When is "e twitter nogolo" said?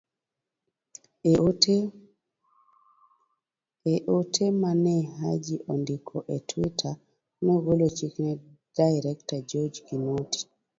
6.35-7.85